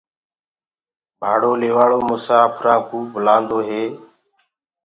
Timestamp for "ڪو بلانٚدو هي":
2.89-3.83